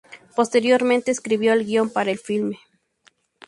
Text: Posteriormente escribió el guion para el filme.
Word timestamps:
Posteriormente 0.35 1.11
escribió 1.11 1.53
el 1.53 1.63
guion 1.63 1.91
para 1.91 2.09
el 2.09 2.17
filme. 2.17 2.57